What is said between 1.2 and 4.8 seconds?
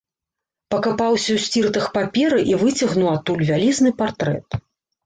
ў сціртах паперы і выцягнуў адтуль вялізны партрэт.